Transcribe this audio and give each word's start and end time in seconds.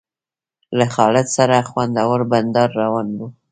له 0.77 0.85
خالد 0.95 1.27
سره 1.37 1.67
خوندور 1.69 2.19
بنډار 2.31 2.69
روان 2.81 3.07
و. 3.17 3.19